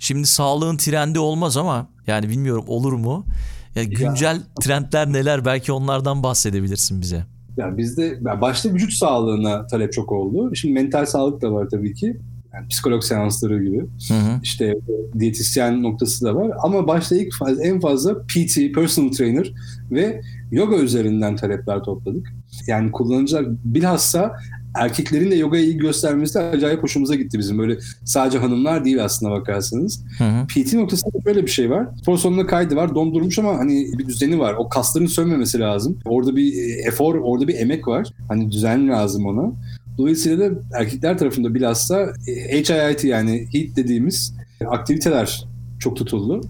[0.00, 3.26] Şimdi sağlığın trendi olmaz ama yani bilmiyorum olur mu?
[3.74, 4.42] Ya güncel ya.
[4.60, 7.26] trendler neler belki onlardan bahsedebilirsin bize.
[7.56, 10.54] Yani bizde yani başta vücut sağlığına talep çok oldu.
[10.54, 12.16] Şimdi mental sağlık da var tabii ki.
[12.54, 13.80] Yani psikolog seansları gibi.
[14.08, 14.40] Hı hı.
[14.42, 14.74] İşte
[15.18, 16.50] diyetisyen noktası da var.
[16.62, 19.52] Ama başta ilk faz, en fazla PT, personal trainer
[19.90, 22.32] ve yoga üzerinden talepler topladık.
[22.66, 24.32] Yani kullanıcılar bilhassa
[24.74, 27.58] erkeklerin de yogaya ilgi göstermesi acayip hoşumuza gitti bizim.
[27.58, 30.04] Böyle sadece hanımlar değil aslında bakarsanız.
[30.18, 30.46] Hı hı.
[30.46, 31.88] PT noktasında böyle bir şey var.
[32.02, 32.94] Spor sonunda kaydı var.
[32.94, 34.54] Dondurmuş ama hani bir düzeni var.
[34.58, 35.98] O kasların sönmemesi lazım.
[36.04, 38.08] Orada bir e, efor, orada bir emek var.
[38.28, 39.52] Hani düzen lazım ona.
[39.98, 44.34] Dolayısıyla da erkekler tarafında bilhassa HIIT yani HIIT dediğimiz
[44.66, 45.44] aktiviteler
[45.78, 46.40] çok tutuldu.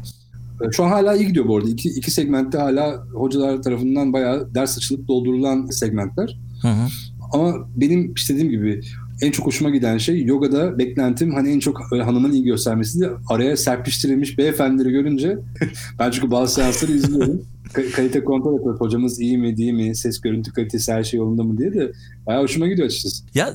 [0.69, 1.69] E, şu an hala iyi gidiyor bu arada.
[1.71, 6.39] İki, iki segmentte hala hocalar tarafından bayağı ders açılıp doldurulan segmentler.
[6.63, 6.87] Hı hı.
[7.33, 8.81] Ama benim işte dediğim gibi
[9.23, 13.57] en çok hoşuma giden şey yogada beklentim hani en çok hanımın ilgi göstermesi de araya
[13.57, 15.39] serpiştirilmiş beyefendileri görünce
[15.99, 17.43] ben çünkü bazı seansları izliyorum.
[17.93, 18.81] kalite kontrol yapıyoruz.
[18.81, 19.97] Hocamız iyi mi değil mi?
[19.97, 21.93] Ses görüntü kalitesi her şey yolunda mı diye de
[22.27, 23.25] bayağı hoşuma gidiyor açıkçası.
[23.35, 23.55] Ya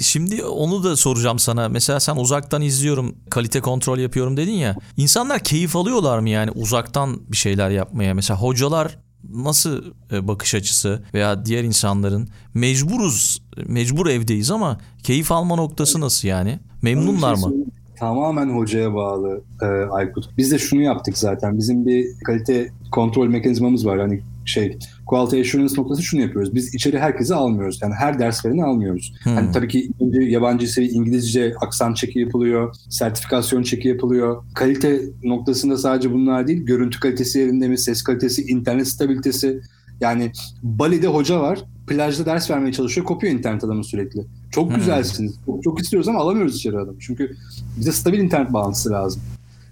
[0.00, 1.68] şimdi onu da soracağım sana.
[1.68, 4.76] Mesela sen uzaktan izliyorum, kalite kontrol yapıyorum dedin ya.
[4.96, 8.14] İnsanlar keyif alıyorlar mı yani uzaktan bir şeyler yapmaya?
[8.14, 8.98] Mesela hocalar
[9.34, 16.28] nasıl e, bakış açısı veya diğer insanların mecburuz, mecbur evdeyiz ama keyif alma noktası nasıl
[16.28, 16.58] yani?
[16.82, 17.54] Memnunlar şey mı?
[17.96, 20.30] Tamamen hocaya bağlı e, Aykut.
[20.36, 21.58] Biz de şunu yaptık zaten.
[21.58, 24.00] Bizim bir kalite kontrol mekanizmamız var.
[24.00, 26.54] Hani şey quality assurance noktası şunu yapıyoruz.
[26.54, 27.78] Biz içeri herkesi almıyoruz.
[27.82, 29.14] Yani her ders vereni almıyoruz.
[29.22, 29.34] Hmm.
[29.34, 34.44] Hani tabii ki yabancı İngilizce aksan çeki yapılıyor, sertifikasyon çeki yapılıyor.
[34.54, 39.60] Kalite noktasında sadece bunlar değil, görüntü kalitesi yerinde mi, ses kalitesi, internet stabilitesi.
[40.00, 40.32] Yani
[40.62, 44.20] Bali'de hoca var, plajda ders vermeye çalışıyor, kopuyor internet adamı sürekli.
[44.50, 44.76] Çok hmm.
[44.76, 45.34] güzelsiniz.
[45.46, 46.98] Çok, çok istiyoruz ama alamıyoruz içeri adamı.
[47.00, 47.36] Çünkü
[47.78, 49.22] bize stabil internet bağlantısı lazım.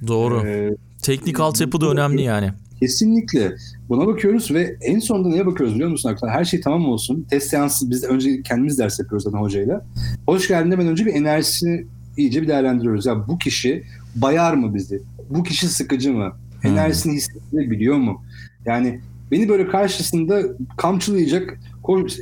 [0.06, 0.46] Doğru.
[0.46, 2.52] Ee, Teknik altyapı da önemli yani.
[2.80, 3.56] Kesinlikle.
[3.88, 6.40] Buna bakıyoruz ve en sonunda neye bakıyoruz biliyor musun arkadaşlar?
[6.40, 7.26] Her şey tamam olsun.
[7.30, 9.84] Test seansı biz de önce kendimiz ders yapıyoruz zaten hocayla.
[10.26, 11.86] Hoş geldin demeden önce bir enerjisini
[12.16, 13.06] iyice bir değerlendiriyoruz.
[13.06, 13.84] Ya bu kişi
[14.14, 15.02] bayar mı bizi?
[15.30, 16.32] Bu kişi sıkıcı mı?
[16.60, 16.70] Hmm.
[16.70, 18.22] Enerjisini hissedebiliyor mu?
[18.66, 20.42] Yani beni böyle karşısında
[20.76, 21.58] kamçılayacak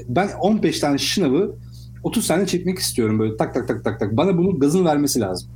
[0.08, 1.56] ben 15 tane şınavı
[2.02, 4.16] 30 tane çekmek istiyorum böyle tak tak tak tak tak.
[4.16, 5.48] Bana bunun gazını vermesi lazım.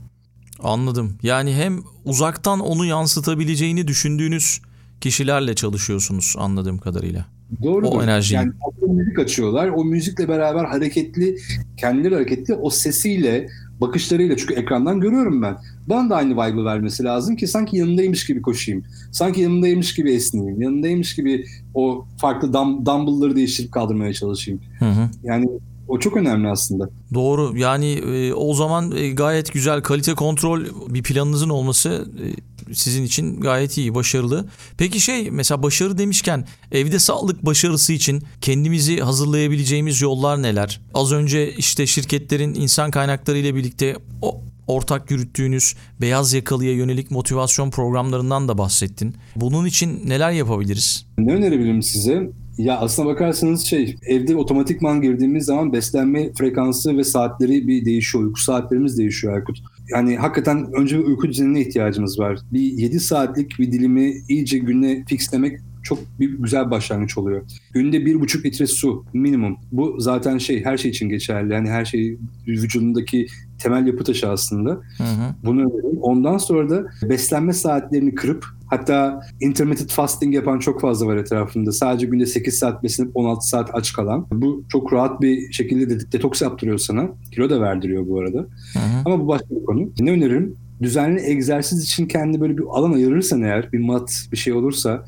[0.62, 1.18] Anladım.
[1.22, 4.60] Yani hem uzaktan onu yansıtabileceğini düşündüğünüz
[5.00, 7.24] kişilerle çalışıyorsunuz anladığım kadarıyla.
[7.62, 7.88] Doğru.
[7.88, 8.36] O enerjiyi.
[8.36, 8.52] Yani
[8.88, 9.68] müzik açıyorlar.
[9.68, 11.36] O müzikle beraber hareketli,
[11.76, 13.48] kendileri hareketli o sesiyle,
[13.80, 15.56] bakışlarıyla çünkü ekrandan görüyorum ben.
[15.86, 18.84] Bana da aynı vibe'ı vermesi lazım ki sanki yanındaymış gibi koşayım.
[19.12, 20.62] Sanki yanındaymış gibi esneyeyim.
[20.62, 24.60] Yanındaymış gibi o farklı dum dumbbell'ları değiştirip kaldırmaya çalışayım.
[24.78, 25.08] Hı hı.
[25.22, 25.48] Yani
[25.88, 26.90] o çok önemli aslında.
[27.14, 27.58] Doğru.
[27.58, 32.26] Yani e, o zaman e, gayet güzel kalite kontrol bir planınızın olması e,
[32.74, 34.48] sizin için gayet iyi, başarılı.
[34.78, 40.80] Peki şey mesela başarı demişken evde sağlık başarısı için kendimizi hazırlayabileceğimiz yollar neler?
[40.94, 47.70] Az önce işte şirketlerin insan kaynakları ile birlikte o ortak yürüttüğünüz beyaz yakalıya yönelik motivasyon
[47.70, 49.14] programlarından da bahsettin.
[49.36, 51.06] Bunun için neler yapabiliriz?
[51.18, 52.30] Ne önerebilirim size?
[52.58, 58.24] Ya aslına bakarsanız şey evde otomatikman girdiğimiz zaman beslenme frekansı ve saatleri bir değişiyor.
[58.24, 59.58] Uyku saatlerimiz değişiyor Erkut.
[59.90, 62.38] Yani hakikaten önce bir uyku düzenine ihtiyacımız var.
[62.52, 67.42] Bir 7 saatlik bir dilimi iyice güne fixlemek çok bir güzel başlangıç oluyor.
[67.72, 69.56] Günde bir buçuk litre su minimum.
[69.72, 71.52] Bu zaten şey her şey için geçerli.
[71.52, 73.26] Yani her şey vücudundaki
[73.58, 74.70] temel yapı taşı aslında.
[74.70, 75.34] Hı hı.
[75.44, 75.98] Bunu öneririm.
[76.00, 81.72] Ondan sonra da beslenme saatlerini kırıp hatta intermittent fasting yapan çok fazla var etrafında.
[81.72, 84.26] Sadece günde 8 saat beslenip 16 saat aç kalan.
[84.32, 87.08] Bu çok rahat bir şekilde de detoks yaptırıyor sana.
[87.34, 88.38] Kilo da verdiriyor bu arada.
[88.38, 89.02] Hı hı.
[89.04, 89.90] Ama bu başka bir konu.
[90.00, 90.56] Ne öneririm?
[90.82, 95.04] Düzenli egzersiz için kendi böyle bir alan ayırırsan eğer bir mat bir şey olursa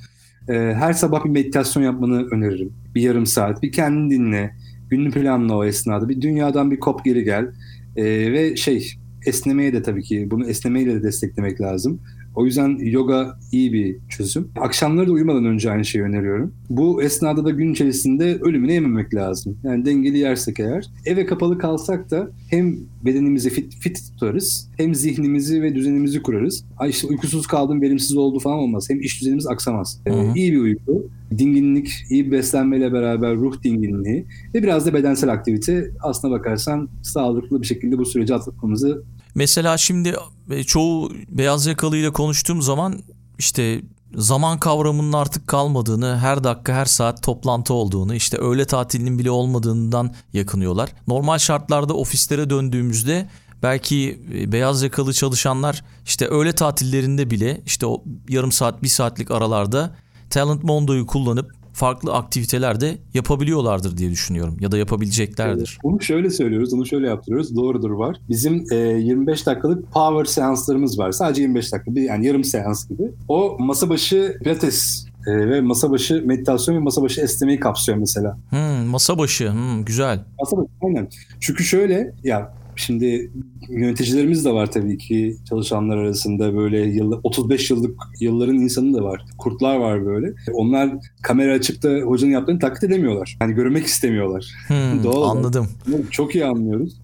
[0.49, 2.73] e, her sabah bir meditasyon yapmanı öneririm.
[2.95, 3.63] Bir yarım saat.
[3.63, 4.55] Bir kendini dinle.
[4.91, 6.09] Günlük planla o esnada.
[6.09, 7.53] Bir dünyadan bir kop geri gel.
[7.97, 8.93] E, ve şey
[9.27, 12.01] esnemeye de tabii ki bunu esnemeyle de desteklemek lazım.
[12.35, 14.49] O yüzden yoga iyi bir çözüm.
[14.61, 16.55] Akşamları da uyumadan önce aynı şeyi öneriyorum.
[16.71, 19.59] Bu esnada da gün içerisinde ölümüne yememek lazım.
[19.65, 20.91] Yani dengeli yersek eğer.
[21.07, 26.65] Eve kapalı kalsak da hem bedenimizi fit, fit tutarız hem zihnimizi ve düzenimizi kurarız.
[26.79, 28.91] Ay işte uykusuz kaldım, verimsiz oldu falan olmaz.
[28.91, 30.01] Hem iş düzenimiz aksamaz.
[30.07, 35.91] Ee, iyi bir uyku, dinginlik, iyi beslenmeyle beraber ruh dinginliği ve biraz da bedensel aktivite
[36.03, 39.03] aslına bakarsan sağlıklı bir şekilde bu süreci atlatmamızı
[39.35, 40.17] Mesela şimdi
[40.51, 43.03] e, çoğu beyaz yakalıyla konuştuğum zaman
[43.39, 43.83] işte
[44.15, 50.15] zaman kavramının artık kalmadığını, her dakika her saat toplantı olduğunu, işte öğle tatilinin bile olmadığından
[50.33, 50.91] yakınıyorlar.
[51.09, 53.29] Normal şartlarda ofislere döndüğümüzde
[53.63, 59.31] belki e, beyaz yakalı çalışanlar işte öğle tatillerinde bile işte o yarım saat bir saatlik
[59.31, 59.97] aralarda
[60.31, 65.79] Talent Mondo'yu kullanıp farklı aktiviteler de yapabiliyorlardır diye düşünüyorum ya da yapabileceklerdir.
[65.83, 67.57] Bunu şöyle söylüyoruz, onu şöyle yaptırıyoruz.
[67.57, 68.17] Doğrudur var.
[68.29, 71.13] Bizim e, 25 dakikalık power seanslarımız var.
[71.13, 73.03] Sadece 25 dakika, bir, yani yarım seans gibi.
[73.29, 78.37] O masa başı pilates e, ve masa başı meditasyon ve masa başı esnemeyi kapsıyor mesela.
[78.51, 80.25] Hmm, masa başı, hmm, güzel.
[80.41, 81.09] Masa başı, aynen.
[81.41, 83.31] Çünkü şöyle, ya Şimdi
[83.69, 89.25] yöneticilerimiz de var tabii ki çalışanlar arasında böyle yıl, 35 yıllık yılların insanı da var.
[89.39, 90.33] Kurtlar var böyle.
[90.53, 90.91] Onlar
[91.23, 93.37] kamera açıp da hocanın yaptığını taklit edemiyorlar.
[93.41, 94.55] Yani görmek istemiyorlar.
[94.67, 95.69] Hmm, Doğal anladım.
[96.11, 96.97] Çok iyi anlıyoruz.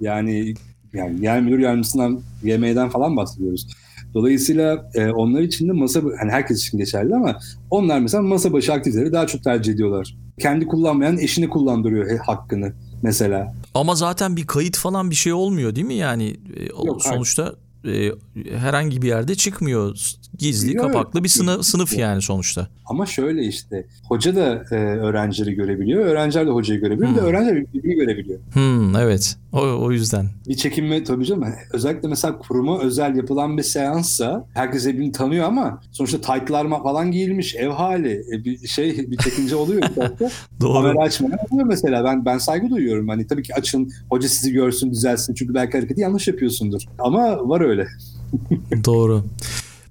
[0.00, 0.54] Yani
[0.92, 3.68] yani yer müdür yardımcısından YM'den falan bahsediyoruz.
[4.14, 7.38] Dolayısıyla e, onlar için de masa hani herkes için geçerli ama
[7.70, 10.16] onlar mesela masa başı aktiviteleri daha çok tercih ediyorlar.
[10.38, 13.54] Kendi kullanmayan eşini kullandırıyor hakkını mesela.
[13.74, 15.94] Ama zaten bir kayıt falan bir şey olmuyor değil mi?
[15.94, 18.12] Yani e, Yok, sonuçta e,
[18.58, 19.98] herhangi bir yerde çıkmıyor.
[20.38, 22.68] Gizli, Yok, kapaklı bir sınıf, sınıf yani sonuçta.
[22.86, 27.16] Ama şöyle işte hoca da e, öğrencileri görebiliyor, öğrenciler de hocayı görebiliyor hmm.
[27.16, 28.38] ve öğrenciler birbirini görebiliyor.
[28.52, 29.36] Hmm, evet.
[29.52, 30.28] O, o yüzden.
[30.48, 31.44] Bir çekinme tabii canım.
[31.72, 37.54] Özellikle mesela kuruma özel yapılan bir seanssa herkes birbirini tanıyor ama sonuçta taytlar falan giyilmiş
[37.54, 39.82] ev hali e, bir şey bir çekince oluyor.
[40.60, 40.82] Doğru.
[40.82, 42.04] Kamera oluyor mesela.
[42.04, 43.08] Ben ben saygı duyuyorum.
[43.08, 46.82] Hani tabii ki açın hoca sizi görsün düzelsin çünkü belki hareketi yanlış yapıyorsundur.
[46.98, 47.71] Ama var öyle.
[48.84, 49.24] Doğru.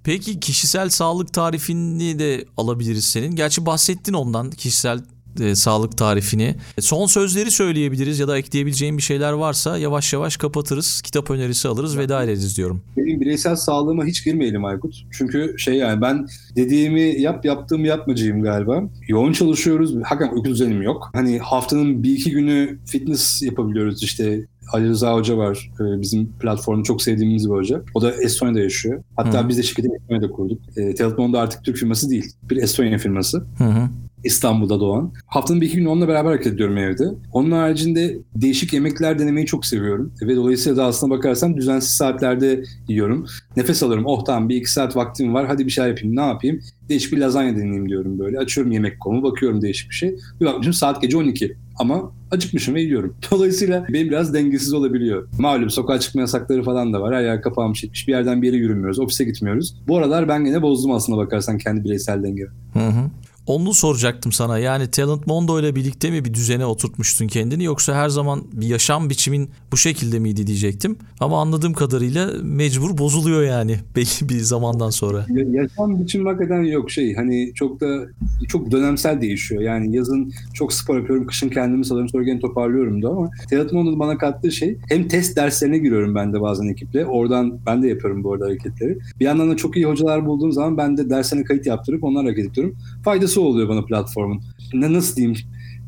[0.03, 3.35] Peki kişisel sağlık tarifini de alabiliriz senin.
[3.35, 5.01] Gerçi bahsettin ondan kişisel
[5.39, 6.55] e, sağlık tarifini.
[6.79, 11.01] Son sözleri söyleyebiliriz ya da ekleyebileceğim bir şeyler varsa yavaş yavaş kapatırız.
[11.01, 12.81] Kitap önerisi alırız, veda ederiz diyorum.
[12.97, 14.95] Benim bireysel sağlığıma hiç girmeyelim Aykut.
[15.11, 18.83] Çünkü şey yani ben dediğimi yap yaptığımı yapmacıyım galiba.
[19.07, 19.95] Yoğun çalışıyoruz.
[20.03, 21.09] Hakikaten uyku düzenim yok.
[21.13, 25.71] Hani haftanın bir iki günü fitness yapabiliyoruz işte Ali Rıza Hoca var.
[25.79, 27.81] Ee, bizim platformu çok sevdiğimiz bir hoca.
[27.93, 29.03] O da Estonya'da yaşıyor.
[29.15, 30.61] Hatta hı biz de şirketi Estonya'da kurduk.
[30.77, 32.25] E, Telefon'da artık Türk firması değil.
[32.43, 33.45] Bir Estonya firması.
[33.57, 33.89] Hı-hı.
[34.23, 35.11] İstanbul'da doğan.
[35.25, 37.03] Haftanın bir iki gün onunla beraber hareket ediyorum evde.
[37.33, 40.13] Onun haricinde değişik yemekler denemeyi çok seviyorum.
[40.21, 43.25] Ve dolayısıyla da aslına bakarsam düzensiz saatlerde yiyorum.
[43.57, 44.03] Nefes alırım.
[44.05, 45.47] Oh tamam bir iki saat vaktim var.
[45.47, 46.15] Hadi bir şey yapayım.
[46.15, 46.59] Ne yapayım?
[46.89, 48.39] Değişik bir lazanya deneyeyim diyorum böyle.
[48.39, 50.15] Açıyorum yemek konu, bakıyorum değişik bir şey.
[50.41, 51.57] Bir bakmışım saat gece 12.
[51.79, 53.15] Ama acıkmışım ve yiyorum.
[53.31, 55.27] Dolayısıyla benim biraz dengesiz olabiliyor.
[55.39, 57.15] Malum sokağa çıkma yasakları falan da var.
[57.15, 58.07] Her yer kapanmış etmiş.
[58.07, 58.99] Bir yerden bir yere yürümüyoruz.
[58.99, 59.75] Ofise gitmiyoruz.
[59.87, 62.49] Bu aralar ben yine bozdum aslında bakarsan kendi bireysel dengemi.
[62.73, 63.09] Hı hı.
[63.51, 64.59] Onu soracaktım sana.
[64.59, 69.09] Yani Talent Mondo ile birlikte mi bir düzene oturtmuştun kendini yoksa her zaman bir yaşam
[69.09, 70.95] biçimin bu şekilde miydi diyecektim.
[71.19, 75.25] Ama anladığım kadarıyla mecbur bozuluyor yani belli bir zamandan sonra.
[75.51, 78.05] Yaşam biçim hakikaten yok şey hani çok da
[78.47, 79.61] çok dönemsel değişiyor.
[79.61, 83.99] Yani yazın çok spor yapıyorum, kışın kendimi salıyorum sonra gene toparlıyorum da ama Talent Mondo'nun
[83.99, 87.05] bana kattığı şey hem test derslerine giriyorum ben de bazen ekiple.
[87.05, 88.97] Oradan ben de yapıyorum bu arada hareketleri.
[89.19, 92.51] Bir yandan da çok iyi hocalar bulduğum zaman ben de derslerine kayıt yaptırıp onlarla hareket
[92.51, 92.75] ediyorum.
[93.03, 94.41] Faydası oluyor bana platformun.
[94.73, 95.37] Ne nasıl diyeyim?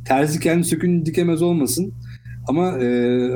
[0.05, 1.93] Terzi kendi sökün dikemez olmasın.
[2.47, 2.87] Ama e,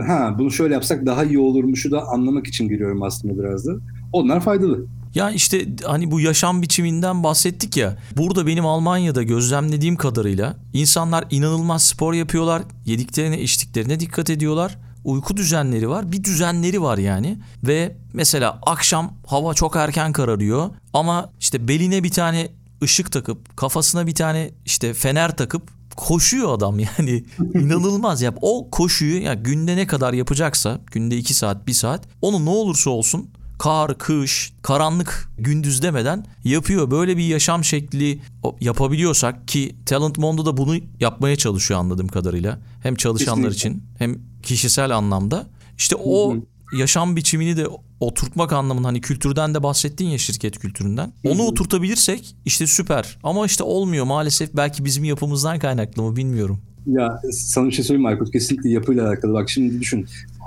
[0.07, 3.71] ha bunu şöyle yapsak daha iyi olurmuşu da anlamak için giriyorum aslında biraz da.
[4.13, 4.85] Onlar faydalı.
[5.15, 7.97] Ya işte hani bu yaşam biçiminden bahsettik ya.
[8.17, 12.61] Burada benim Almanya'da gözlemlediğim kadarıyla insanlar inanılmaz spor yapıyorlar.
[12.85, 14.77] Yediklerine içtiklerine dikkat ediyorlar.
[15.05, 16.11] Uyku düzenleri var.
[16.11, 17.37] Bir düzenleri var yani.
[17.63, 20.69] Ve mesela akşam hava çok erken kararıyor.
[20.93, 22.47] Ama işte beline bir tane
[22.83, 25.63] ışık takıp kafasına bir tane işte fener takıp
[25.95, 31.67] koşuyor adam yani inanılmaz ya o koşuyu ya günde ne kadar yapacaksa günde 2 saat
[31.67, 36.91] 1 saat onu ne olursa olsun kar, kış, karanlık, gündüz demeden yapıyor.
[36.91, 38.19] Böyle bir yaşam şekli
[38.61, 42.59] yapabiliyorsak ki Talent Mondo da bunu yapmaya çalışıyor anladığım kadarıyla.
[42.83, 43.69] Hem çalışanlar Kesinlikle.
[43.69, 45.47] için hem kişisel anlamda.
[45.77, 46.35] İşte o
[46.73, 47.67] yaşam biçimini de
[47.99, 51.13] oturtmak anlamında hani kültürden de bahsettin ya şirket kültüründen.
[51.25, 53.17] Onu oturtabilirsek işte süper.
[53.23, 56.59] Ama işte olmuyor maalesef belki bizim yapımızdan kaynaklı mı bilmiyorum.
[56.87, 59.33] Ya sana bir şey söyleyeyim Aykut kesinlikle yapıyla alakalı.
[59.33, 60.05] Bak şimdi düşün.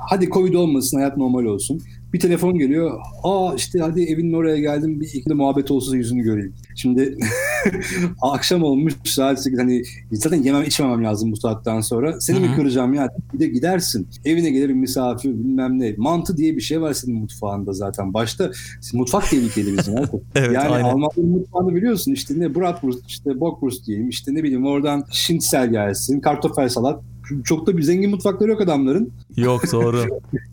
[0.09, 1.83] Hadi Covid olmasın hayat normal olsun.
[2.12, 3.00] Bir telefon geliyor.
[3.22, 6.54] Aa işte hadi evinin oraya geldim bir ikili muhabbet olsun yüzünü göreyim.
[6.76, 7.18] Şimdi
[8.23, 12.20] akşam olmuş saat 8 hani zaten yemem içmemem lazım bu saatten sonra.
[12.20, 12.51] Seni Hı-hı.
[12.51, 13.09] mi kıracağım ya?
[13.35, 14.09] Bir de gidersin.
[14.25, 15.94] Evine gelirim misafir bilmem ne.
[15.96, 18.14] Mantı diye bir şey var senin mutfağında zaten.
[18.14, 18.51] Başta
[18.92, 19.94] mutfak tehlikeli bizim.
[20.35, 20.88] evet, yani aynen.
[20.88, 26.20] Almanların mutfağını biliyorsun işte ne bratwurst işte bockwurst diyeyim işte ne bileyim oradan şinitsel gelsin
[26.20, 27.03] kartoffel salat
[27.45, 29.11] Çok da bir zengin mutfakları yok adamların.
[29.37, 30.05] Yok doğru.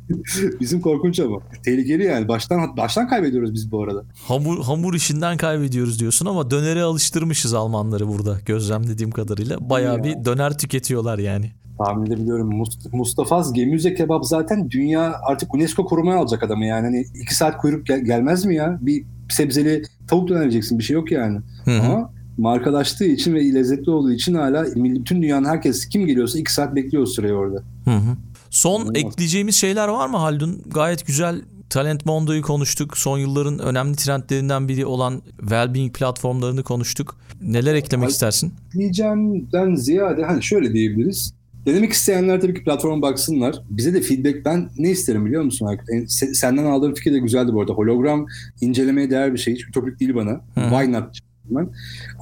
[0.59, 1.37] Bizim korkunç ama.
[1.65, 2.27] Tehlikeli yani.
[2.27, 4.03] Baştan baştan kaybediyoruz biz bu arada.
[4.27, 9.69] hamur hamur işinden kaybediyoruz diyorsun ama dönere alıştırmışız Almanları burada gözlemlediğim kadarıyla.
[9.69, 10.03] Bayağı Ya.
[10.03, 11.51] bir döner tüketiyorlar yani.
[11.85, 12.51] Tahmin edebiliyorum.
[12.51, 16.85] Must- Mustafa'z Gemüze kebap zaten dünya artık UNESCO korumaya alacak adamı yani.
[16.85, 18.77] Hani iki saat kuyruk gel- gelmez mi ya?
[18.81, 20.79] Bir sebzeli tavuk döner yiyeceksin.
[20.79, 21.39] Bir şey yok yani.
[21.65, 21.81] Hı hı.
[21.81, 26.75] Ama markalaştığı için ve lezzetli olduğu için hala bütün dünyanın herkes kim geliyorsa iki saat
[26.75, 27.63] bekliyor süreyi orada.
[27.85, 28.17] Hı hı.
[28.49, 29.03] Son İnanılmaz.
[29.03, 30.61] ekleyeceğimiz şeyler var mı Haldun?
[30.73, 32.97] Gayet güzel Talent Mondo'yu konuştuk.
[32.97, 37.15] Son yılların önemli trendlerinden biri olan Wellbeing platformlarını konuştuk.
[37.41, 38.53] Neler eklemek istersin?
[38.73, 41.33] diyeceğimden ziyade hani şöyle diyebiliriz.
[41.65, 43.61] Denemek isteyenler tabii ki platforma baksınlar.
[43.69, 45.67] Bize de feedback ben ne isterim biliyor musun
[46.07, 47.73] Senden aldığım fikir de güzeldi bu arada.
[47.73, 48.25] Hologram
[48.61, 49.53] incelemeye değer bir şey.
[49.53, 50.31] Hiç ütopik değil bana.
[50.31, 50.69] Hı.
[50.69, 51.19] Why not?
[51.49, 51.69] Ben.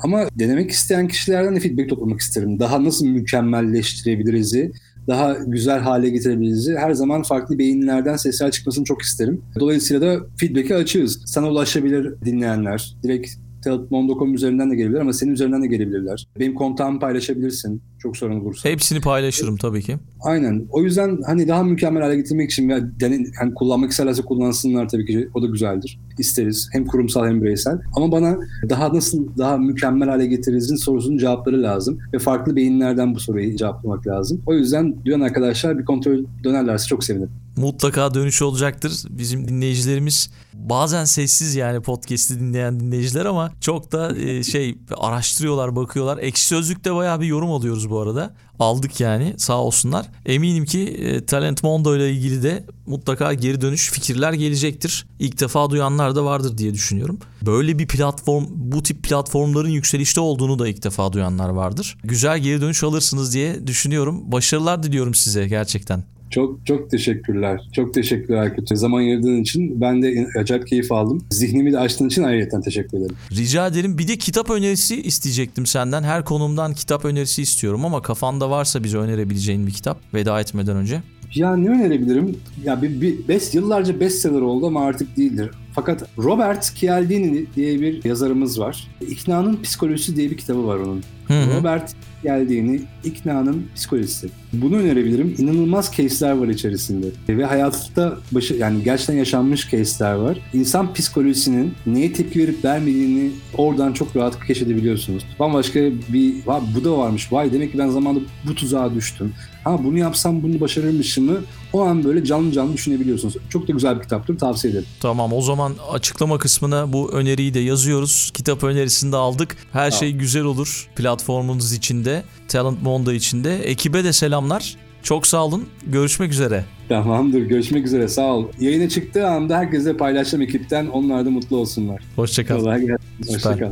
[0.03, 2.59] Ama denemek isteyen kişilerden de feedback toplamak isterim.
[2.59, 4.71] Daha nasıl mükemmelleştirebiliriz'i,
[5.07, 9.41] daha güzel hale getirebiliriz'i her zaman farklı beyinlerden sesler çıkmasını çok isterim.
[9.59, 11.21] Dolayısıyla da feedback'e açığız.
[11.25, 12.95] Sana ulaşabilir dinleyenler.
[13.03, 13.29] Direkt
[13.65, 16.27] Talentmon.com üzerinden de gelebilir ama senin üzerinden de gelebilirler.
[16.39, 17.81] Benim kontağımı paylaşabilirsin.
[17.99, 18.69] Çok sorun olursa.
[18.69, 19.97] Hepsini paylaşırım tabii ki.
[20.21, 20.65] Aynen.
[20.71, 25.05] O yüzden hani daha mükemmel hale getirmek için ya dene- hani kullanmak isterlerse kullansınlar tabii
[25.05, 25.29] ki.
[25.33, 25.99] O da güzeldir.
[26.19, 26.69] İsteriz.
[26.71, 27.79] Hem kurumsal hem bireysel.
[27.95, 28.37] Ama bana
[28.69, 31.99] daha nasıl daha mükemmel hale getirizin sorusunun cevapları lazım.
[32.13, 34.41] Ve farklı beyinlerden bu soruyu cevaplamak lazım.
[34.45, 37.31] O yüzden duyan arkadaşlar bir kontrol dönerlerse çok sevinirim.
[37.57, 39.03] Mutlaka dönüş olacaktır.
[39.09, 46.17] Bizim dinleyicilerimiz bazen sessiz yani podcast'i dinleyen dinleyiciler ama çok da e, şey araştırıyorlar, bakıyorlar.
[46.17, 48.33] Ekşi Sözlük'te bayağı bir yorum alıyoruz bu arada.
[48.59, 50.05] Aldık yani sağ olsunlar.
[50.25, 55.07] Eminim ki e, Talent Mondo ile ilgili de mutlaka geri dönüş fikirler gelecektir.
[55.19, 57.19] İlk defa duyanlar da vardır diye düşünüyorum.
[57.41, 61.97] Böyle bir platform, bu tip platformların yükselişte olduğunu da ilk defa duyanlar vardır.
[62.03, 64.31] Güzel geri dönüş alırsınız diye düşünüyorum.
[64.31, 66.14] Başarılar diliyorum size gerçekten.
[66.29, 67.61] Çok çok teşekkürler.
[67.73, 68.77] Çok teşekkürler Aykut.
[68.77, 71.25] Zaman ayırdığın için ben de acayip keyif aldım.
[71.31, 73.15] Zihnimi de açtığın için ayrıca teşekkür ederim.
[73.31, 73.97] Rica ederim.
[73.97, 76.03] Bir de kitap önerisi isteyecektim senden.
[76.03, 81.01] Her konumdan kitap önerisi istiyorum ama kafanda varsa bize önerebileceğin bir kitap veda etmeden önce.
[81.35, 82.37] Ya ne önerebilirim?
[82.63, 85.51] Ya bir, bir best, yıllarca bestseller oldu ama artık değildir.
[85.75, 88.87] Fakat Robert Cialdini diye bir yazarımız var.
[89.01, 91.03] İknanın Psikolojisi diye bir kitabı var onun.
[91.27, 91.57] Hı hı.
[91.59, 94.29] Robert Cialdini, İknanın Psikolojisi.
[94.53, 95.35] Bunu önerebilirim.
[95.37, 97.07] İnanılmaz case'ler var içerisinde.
[97.29, 100.37] Ve hayatta başı, yani gerçekten yaşanmış case'ler var.
[100.53, 105.23] İnsan psikolojisinin neye tepki verip vermediğini oradan çok rahat keşfedebiliyorsunuz.
[105.39, 107.33] Bambaşka bir, "Vay, bu da varmış.
[107.33, 109.33] Vay demek ki ben zamanında bu tuzağa düştüm.
[109.63, 111.37] Ha bunu yapsam bunu başarırmışım mı?
[111.75, 113.37] O an böyle canlı canlı düşünebiliyorsunuz.
[113.49, 114.37] Çok da güzel bir kitaptır.
[114.37, 114.87] Tavsiye ederim.
[114.99, 118.31] Tamam o zaman açıklama kısmına bu öneriyi de yazıyoruz.
[118.33, 119.57] Kitap önerisini de aldık.
[119.71, 119.99] Her Tamam.
[119.99, 123.55] şey güzel olur platformunuz içinde, Talent Mondo içinde.
[123.63, 124.75] Ekibe de selamlar.
[125.03, 125.65] Çok sağ olun.
[125.87, 126.65] Görüşmek üzere.
[126.89, 127.41] Tamamdır.
[127.41, 128.07] Görüşmek üzere.
[128.07, 128.45] Sağ ol.
[128.59, 130.87] Yayına çıktığı anda herkese paylaşacağım ekipten.
[130.87, 132.03] Onlar da mutlu olsunlar.
[132.15, 132.59] Hoşçakal.
[132.59, 133.33] Kolay gelsin.
[133.33, 133.71] Hoşçakal.